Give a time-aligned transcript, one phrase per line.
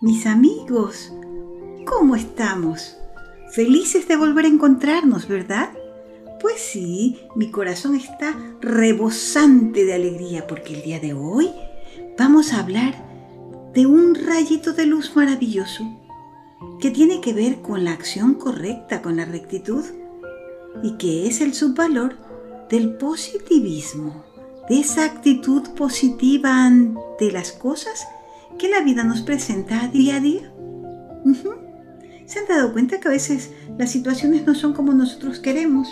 [0.00, 1.12] Mis amigos,
[1.84, 2.96] ¿cómo estamos?
[3.50, 5.70] Felices de volver a encontrarnos, ¿verdad?
[6.40, 11.50] Pues sí, mi corazón está rebosante de alegría porque el día de hoy
[12.16, 12.94] vamos a hablar
[13.74, 15.82] de un rayito de luz maravilloso
[16.78, 19.84] que tiene que ver con la acción correcta, con la rectitud
[20.80, 22.14] y que es el subvalor
[22.70, 24.24] del positivismo,
[24.68, 28.06] de esa actitud positiva ante las cosas
[28.58, 30.52] que la vida nos presenta día a día.
[32.26, 35.88] ¿Se han dado cuenta que a veces las situaciones no son como nosotros queremos?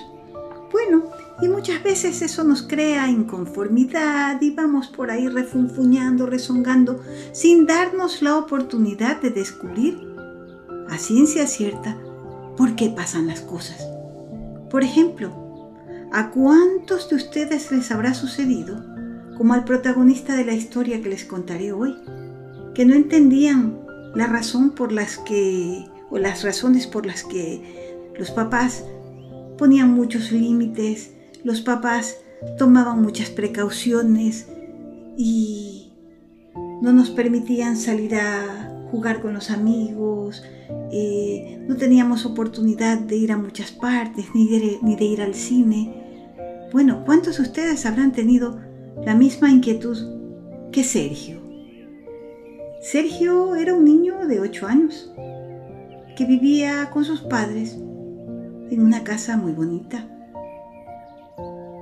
[0.73, 1.05] Bueno,
[1.41, 7.01] y muchas veces eso nos crea inconformidad y vamos por ahí refunfuñando, rezongando,
[7.33, 9.99] sin darnos la oportunidad de descubrir
[10.89, 11.97] a ciencia cierta
[12.57, 13.87] por qué pasan las cosas.
[14.71, 15.71] Por ejemplo,
[16.13, 18.85] ¿a cuántos de ustedes les habrá sucedido,
[19.37, 21.97] como al protagonista de la historia que les contaré hoy,
[22.77, 23.81] que no entendían
[24.15, 28.85] la razón por las que, o las razones por las que los papás
[29.57, 32.19] ponían muchos límites, los papás
[32.59, 34.49] tomaban muchas precauciones
[35.17, 35.95] y
[36.83, 40.43] no nos permitían salir a jugar con los amigos,
[40.93, 44.51] eh, no teníamos oportunidad de ir a muchas partes, ni
[44.83, 46.69] ni de ir al cine.
[46.75, 48.59] Bueno, ¿cuántos de ustedes habrán tenido
[49.03, 49.97] la misma inquietud
[50.73, 51.46] que Sergio?
[52.89, 55.11] Sergio era un niño de 8 años
[56.17, 60.07] que vivía con sus padres en una casa muy bonita.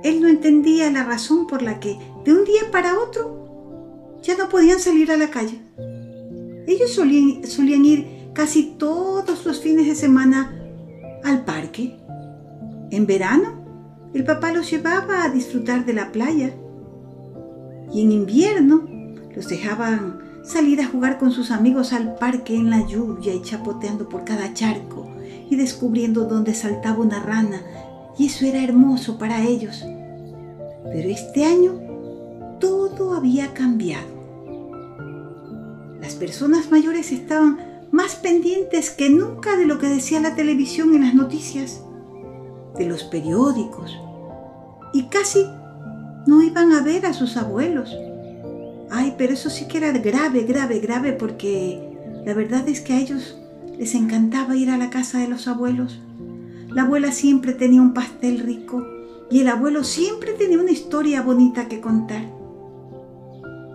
[0.03, 4.49] Él no entendía la razón por la que de un día para otro ya no
[4.49, 5.61] podían salir a la calle.
[6.65, 10.59] Ellos solían, solían ir casi todos los fines de semana
[11.23, 11.99] al parque.
[12.89, 16.55] En verano, el papá los llevaba a disfrutar de la playa
[17.93, 18.89] y en invierno
[19.35, 24.07] los dejaban salir a jugar con sus amigos al parque en la lluvia y chapoteando
[24.07, 25.07] por cada charco
[25.49, 27.61] y descubriendo dónde saltaba una rana,
[28.17, 29.83] y eso era hermoso para ellos.
[30.83, 31.73] Pero este año
[32.59, 34.07] todo había cambiado.
[35.99, 37.57] Las personas mayores estaban
[37.91, 41.81] más pendientes que nunca de lo que decía la televisión en las noticias,
[42.77, 43.97] de los periódicos,
[44.93, 45.45] y casi
[46.27, 47.95] no iban a ver a sus abuelos
[48.97, 51.81] Ay, pero eso sí que era grave, grave, grave, porque
[52.25, 53.37] la verdad es que a ellos
[53.77, 55.99] les encantaba ir a la casa de los abuelos.
[56.69, 58.87] La abuela siempre tenía un pastel rico
[59.29, 62.23] y el abuelo siempre tenía una historia bonita que contar.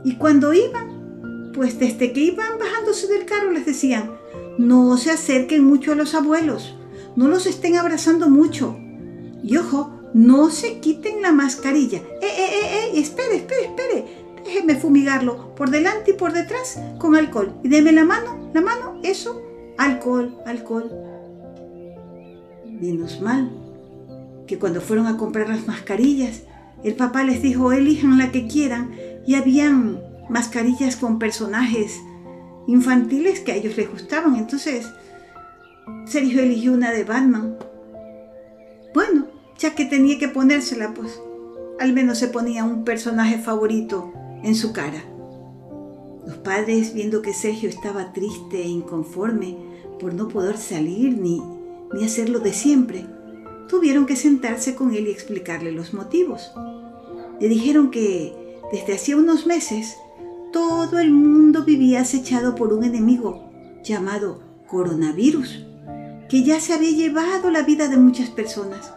[0.07, 4.13] Y cuando iban, pues desde que iban bajándose del carro les decían,
[4.57, 6.77] no se acerquen mucho a los abuelos,
[7.15, 8.75] no los estén abrazando mucho.
[9.43, 11.99] Y ojo, no se quiten la mascarilla.
[11.99, 13.01] ¡Eh, eh, eh, eh!
[13.01, 14.20] Espere, espere, espere
[14.51, 17.55] déjeme fumigarlo por delante y por detrás con alcohol.
[17.63, 19.41] Y deme la mano, la mano, eso,
[19.79, 20.91] alcohol, alcohol.
[22.67, 23.49] Menos mal
[24.49, 26.43] que cuando fueron a comprar las mascarillas,
[26.83, 28.91] el papá les dijo, elijan la que quieran,
[29.25, 32.01] y habían mascarillas con personajes
[32.67, 34.35] infantiles que a ellos les gustaban.
[34.35, 34.89] Entonces,
[36.07, 37.57] Sergio eligió una de Batman.
[38.93, 39.29] Bueno,
[39.59, 41.21] ya que tenía que ponérsela, pues
[41.79, 44.13] al menos se ponía un personaje favorito
[44.43, 45.03] en su cara.
[46.27, 49.57] Los padres, viendo que Sergio estaba triste e inconforme
[49.99, 51.43] por no poder salir ni,
[51.93, 53.07] ni hacerlo de siempre,
[53.69, 56.53] tuvieron que sentarse con él y explicarle los motivos.
[57.41, 58.35] Le dijeron que
[58.73, 59.97] desde hacía unos meses
[60.53, 63.51] todo el mundo vivía acechado por un enemigo
[63.83, 65.65] llamado coronavirus,
[66.29, 68.93] que ya se había llevado la vida de muchas personas.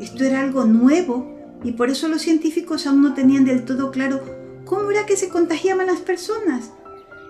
[0.00, 4.41] Esto era algo nuevo y por eso los científicos aún no tenían del todo claro
[4.64, 6.70] cómo era que se contagiaban las personas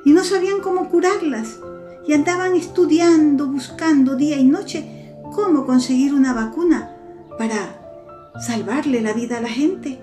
[0.05, 1.59] y no sabían cómo curarlas
[2.07, 6.97] y andaban estudiando, buscando día y noche cómo conseguir una vacuna
[7.39, 10.01] para salvarle la vida a la gente.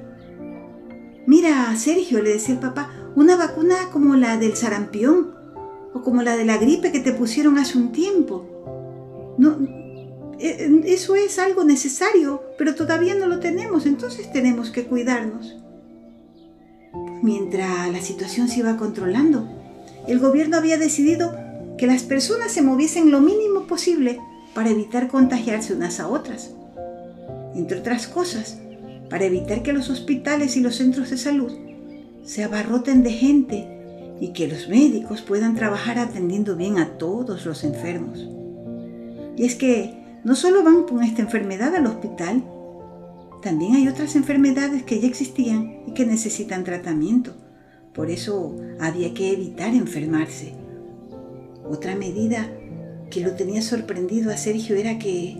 [1.25, 5.35] Mira, Sergio, le decía el papá, una vacuna como la del sarampión
[5.93, 9.35] o como la de la gripe que te pusieron hace un tiempo.
[9.37, 9.58] No,
[10.40, 15.58] eh, eso es algo necesario, pero todavía no lo tenemos, entonces tenemos que cuidarnos.
[17.21, 19.47] Mientras la situación se iba controlando,
[20.07, 21.35] el gobierno había decidido
[21.77, 24.19] que las personas se moviesen lo mínimo posible
[24.53, 26.51] para evitar contagiarse unas a otras.
[27.55, 28.57] Entre otras cosas,
[29.09, 31.51] para evitar que los hospitales y los centros de salud
[32.23, 33.67] se abarroten de gente
[34.21, 38.27] y que los médicos puedan trabajar atendiendo bien a todos los enfermos.
[39.35, 42.43] Y es que no solo van con esta enfermedad al hospital,
[43.41, 47.36] también hay otras enfermedades que ya existían y que necesitan tratamiento.
[47.94, 50.53] Por eso había que evitar enfermarse.
[51.66, 52.50] Otra medida
[53.09, 55.38] que lo tenía sorprendido a Sergio era que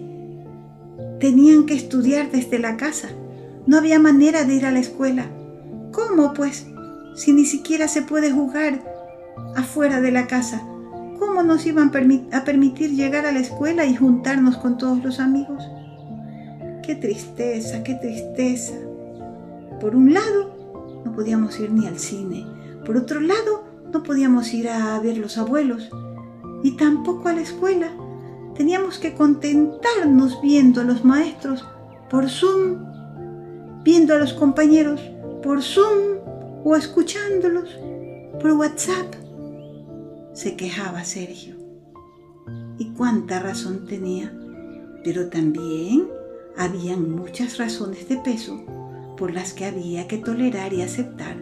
[1.20, 3.10] tenían que estudiar desde la casa.
[3.68, 5.30] No había manera de ir a la escuela.
[5.92, 6.68] ¿Cómo pues?
[7.16, 8.82] Si ni siquiera se puede jugar
[9.56, 10.66] afuera de la casa.
[11.20, 11.92] ¿Cómo nos iban
[12.32, 15.64] a permitir llegar a la escuela y juntarnos con todos los amigos?
[16.90, 18.74] Qué tristeza, qué tristeza.
[19.80, 22.48] Por un lado, no podíamos ir ni al cine.
[22.84, 23.64] Por otro lado,
[23.94, 25.88] no podíamos ir a ver los abuelos.
[26.64, 27.92] Y tampoco a la escuela.
[28.56, 31.64] Teníamos que contentarnos viendo a los maestros
[32.10, 32.84] por Zoom,
[33.84, 35.00] viendo a los compañeros
[35.44, 36.18] por Zoom
[36.64, 37.70] o escuchándolos
[38.42, 39.14] por WhatsApp
[40.34, 41.56] se quejaba Sergio.
[42.80, 44.34] Y cuánta razón tenía,
[45.04, 46.18] pero también
[46.60, 48.62] habían muchas razones de peso
[49.18, 51.38] por las que había que tolerar y aceptar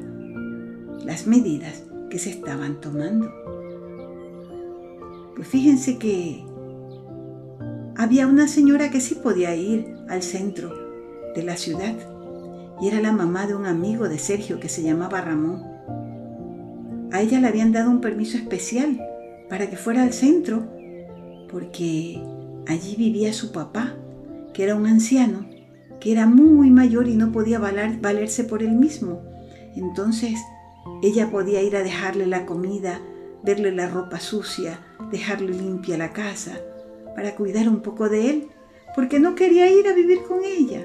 [1.03, 3.33] las medidas que se estaban tomando.
[5.35, 6.45] Pues fíjense que
[7.95, 10.71] había una señora que sí podía ir al centro
[11.33, 11.95] de la ciudad
[12.79, 15.63] y era la mamá de un amigo de Sergio que se llamaba Ramón.
[17.11, 19.03] A ella le habían dado un permiso especial
[19.49, 20.67] para que fuera al centro,
[21.49, 22.21] porque
[22.67, 23.95] allí vivía su papá,
[24.57, 25.45] que era un anciano,
[25.99, 29.21] que era muy mayor y no podía valerse por él mismo.
[29.75, 30.39] Entonces
[31.03, 32.99] ella podía ir a dejarle la comida,
[33.43, 34.79] verle la ropa sucia,
[35.11, 36.59] dejarle limpia la casa,
[37.15, 38.47] para cuidar un poco de él,
[38.95, 40.83] porque no quería ir a vivir con ella.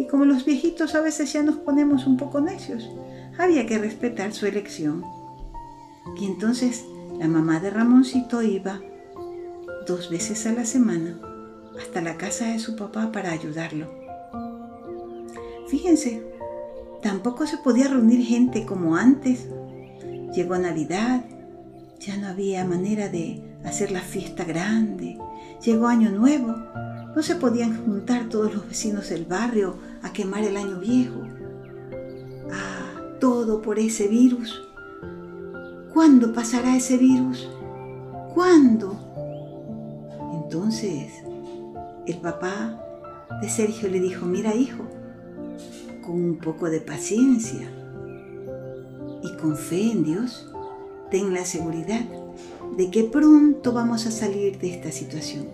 [0.00, 2.90] Y como los viejitos a veces ya nos ponemos un poco necios,
[3.38, 5.04] había que respetar su elección.
[6.20, 6.84] Y entonces
[7.20, 8.80] la mamá de Ramoncito iba
[9.86, 11.20] dos veces a la semana
[11.78, 13.86] hasta la casa de su papá para ayudarlo.
[15.68, 16.22] Fíjense,
[17.02, 19.48] tampoco se podía reunir gente como antes.
[20.34, 21.24] Llegó Navidad,
[21.98, 25.18] ya no había manera de hacer la fiesta grande.
[25.64, 26.54] Llegó Año Nuevo,
[27.14, 31.20] no se podían juntar todos los vecinos del barrio a quemar el año viejo.
[32.50, 34.60] Ah, todo por ese virus
[35.92, 37.50] ¿Cuándo pasará ese virus?
[38.32, 38.96] ¿Cuándo?
[40.42, 41.12] Entonces
[42.06, 42.80] el papá
[43.40, 44.84] de Sergio le dijo, mira hijo,
[46.02, 47.70] con un poco de paciencia
[49.22, 50.50] y con fe en Dios,
[51.10, 52.04] ten la seguridad
[52.76, 55.46] de que pronto vamos a salir de esta situación.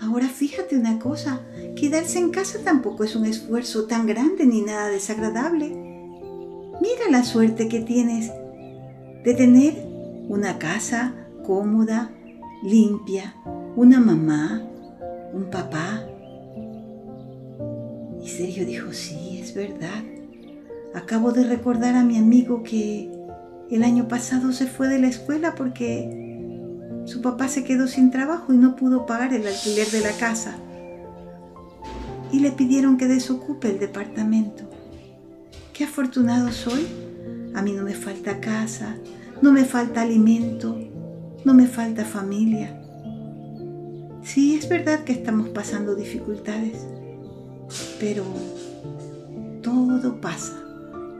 [0.00, 1.40] Ahora fíjate una cosa,
[1.76, 5.68] quedarse en casa tampoco es un esfuerzo tan grande ni nada desagradable.
[6.80, 8.30] Mira la suerte que tienes
[9.24, 9.74] de tener
[10.28, 11.14] una casa
[11.44, 12.12] cómoda,
[12.62, 13.34] limpia,
[13.74, 14.67] una mamá,
[15.32, 16.04] un papá.
[18.22, 20.02] Y Sergio dijo, sí, es verdad.
[20.94, 23.10] Acabo de recordar a mi amigo que
[23.70, 26.08] el año pasado se fue de la escuela porque
[27.04, 30.56] su papá se quedó sin trabajo y no pudo pagar el alquiler de la casa.
[32.32, 34.64] Y le pidieron que desocupe el departamento.
[35.72, 36.86] Qué afortunado soy
[37.54, 38.96] a mí no me falta casa,
[39.42, 40.78] no me falta alimento,
[41.44, 42.77] no me falta familia.
[44.28, 46.86] Sí, es verdad que estamos pasando dificultades,
[47.98, 48.24] pero
[49.62, 50.52] todo pasa.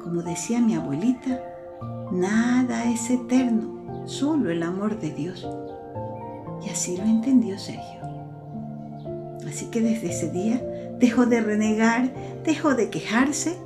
[0.05, 1.41] Como decía mi abuelita,
[2.13, 5.49] nada es eterno, solo el amor de Dios.
[6.63, 8.03] Y así lo entendió Sergio.
[9.49, 10.63] Así que desde ese día
[10.99, 12.13] dejó de renegar,
[12.45, 13.57] dejó de quejarse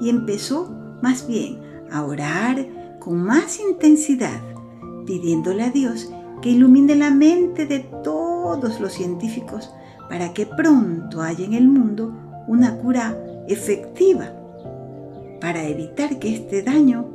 [0.00, 0.70] y empezó
[1.02, 1.58] más bien
[1.90, 2.68] a orar
[3.00, 4.40] con más intensidad,
[5.06, 6.08] pidiéndole a Dios
[6.40, 7.80] que ilumine la mente de
[8.52, 9.70] todos los científicos
[10.10, 12.12] para que pronto haya en el mundo
[12.46, 13.16] una cura
[13.48, 14.30] efectiva
[15.40, 17.06] para evitar que este daño,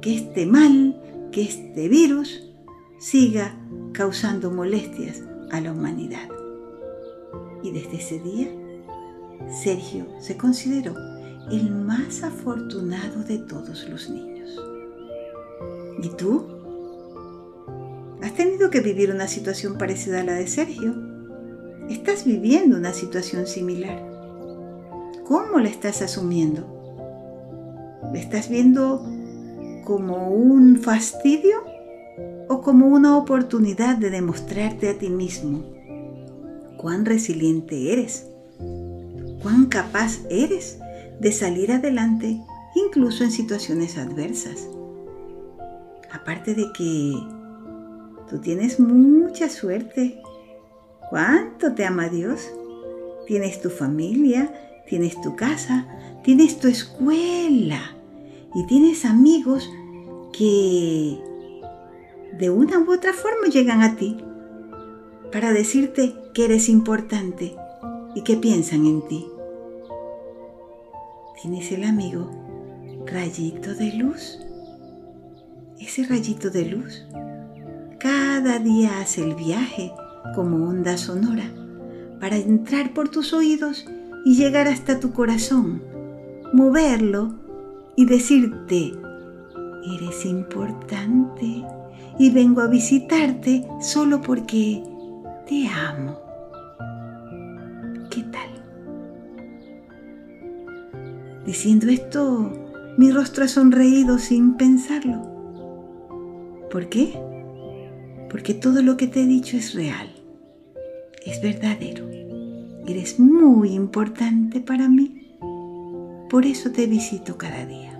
[0.00, 0.96] que este mal,
[1.32, 2.48] que este virus
[2.98, 3.54] siga
[3.92, 6.28] causando molestias a la humanidad.
[7.62, 8.48] Y desde ese día,
[9.50, 10.94] Sergio se consideró
[11.50, 14.58] el más afortunado de todos los niños.
[16.00, 16.55] ¿Y tú?
[18.26, 20.96] ¿Has tenido que vivir una situación parecida a la de Sergio?
[21.88, 24.04] ¿Estás viviendo una situación similar?
[25.24, 26.66] ¿Cómo la estás asumiendo?
[28.12, 29.06] ¿La estás viendo
[29.84, 31.54] como un fastidio
[32.48, 35.62] o como una oportunidad de demostrarte a ti mismo
[36.78, 38.26] cuán resiliente eres,
[39.40, 40.80] cuán capaz eres
[41.20, 42.40] de salir adelante
[42.74, 44.68] incluso en situaciones adversas.
[46.10, 47.35] Aparte de que
[48.28, 50.20] tú tienes mucha suerte.
[51.10, 52.50] ¿Cuánto te ama Dios?
[53.26, 54.52] Tienes tu familia,
[54.88, 55.86] tienes tu casa,
[56.22, 57.96] tienes tu escuela
[58.54, 59.68] y tienes amigos
[60.32, 61.18] que
[62.38, 64.18] de una u otra forma llegan a ti
[65.32, 67.56] para decirte que eres importante
[68.14, 69.26] y que piensan en ti.
[71.40, 72.30] Tienes el amigo
[73.06, 74.38] rayito de luz.
[75.78, 77.06] Ese rayito de luz
[78.06, 79.92] cada día hace el viaje
[80.36, 81.50] como onda sonora
[82.20, 83.84] para entrar por tus oídos
[84.24, 85.82] y llegar hasta tu corazón,
[86.52, 87.34] moverlo
[87.96, 88.92] y decirte,
[89.92, 91.64] eres importante
[92.16, 94.84] y vengo a visitarte solo porque
[95.48, 96.16] te amo.
[98.08, 98.50] ¿Qué tal?
[101.44, 102.52] Diciendo esto,
[102.98, 105.22] mi rostro ha sonreído sin pensarlo.
[106.70, 107.35] ¿Por qué?
[108.36, 110.10] Porque todo lo que te he dicho es real,
[111.24, 112.06] es verdadero.
[112.86, 115.38] Eres muy importante para mí.
[116.28, 117.98] Por eso te visito cada día.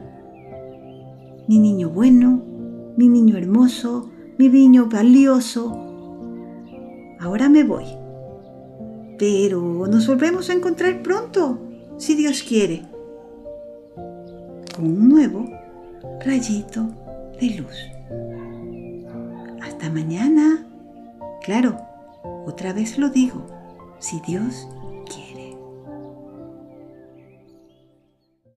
[1.49, 2.45] Mi niño bueno,
[2.99, 5.75] mi niño hermoso, mi niño valioso.
[7.19, 7.87] Ahora me voy.
[9.19, 11.61] Pero nos volvemos a encontrar pronto,
[11.97, 12.83] si Dios quiere,
[14.77, 15.49] con un nuevo
[16.21, 16.91] rayito
[17.41, 17.96] de luz.
[19.91, 20.67] Mañana.
[21.43, 21.81] Claro,
[22.47, 23.47] otra vez lo digo,
[23.99, 24.69] si Dios